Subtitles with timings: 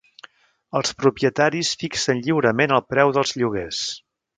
[0.79, 3.85] Els propietaris fixen lliurement el preu dels lloguers